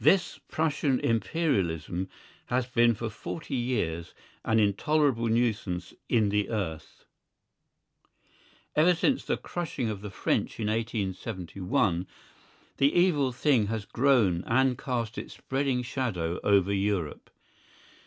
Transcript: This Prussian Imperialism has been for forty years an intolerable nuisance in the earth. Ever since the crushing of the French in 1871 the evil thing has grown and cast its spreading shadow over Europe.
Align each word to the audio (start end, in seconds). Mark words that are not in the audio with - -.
This 0.00 0.40
Prussian 0.48 0.98
Imperialism 1.00 2.08
has 2.46 2.64
been 2.66 2.94
for 2.94 3.10
forty 3.10 3.54
years 3.54 4.14
an 4.46 4.58
intolerable 4.58 5.26
nuisance 5.28 5.92
in 6.08 6.30
the 6.30 6.48
earth. 6.48 7.04
Ever 8.74 8.94
since 8.94 9.22
the 9.26 9.36
crushing 9.36 9.90
of 9.90 10.00
the 10.00 10.08
French 10.10 10.58
in 10.58 10.68
1871 10.68 12.06
the 12.78 12.94
evil 12.96 13.30
thing 13.30 13.66
has 13.66 13.84
grown 13.84 14.42
and 14.46 14.78
cast 14.78 15.18
its 15.18 15.34
spreading 15.34 15.82
shadow 15.82 16.40
over 16.42 16.72
Europe. 16.72 17.28